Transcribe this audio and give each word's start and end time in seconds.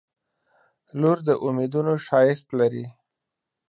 •لور 0.99 1.17
د 1.27 1.29
امیدونو 1.45 1.93
ښایست 2.05 2.47
لري. 2.59 2.85